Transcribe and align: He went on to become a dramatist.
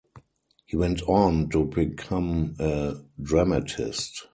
He 0.65 0.75
went 0.75 1.03
on 1.03 1.47
to 1.49 1.63
become 1.65 2.55
a 2.57 2.95
dramatist. 3.21 4.23